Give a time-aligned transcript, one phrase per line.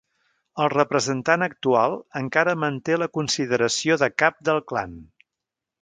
[0.63, 4.99] El representant actual encara manté la consideració de cap del clan.